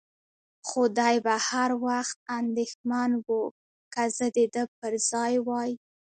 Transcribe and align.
خو 0.67 0.81
دی 0.97 1.15
به 1.25 1.35
هر 1.49 1.71
وخت 1.87 2.17
اندېښمن 2.39 3.11
و، 3.25 3.27
که 3.93 4.03
زه 4.15 4.27
د 4.35 4.37
ده 4.53 4.63
پر 4.77 4.93
ځای 5.09 5.33
وای. 5.47 5.71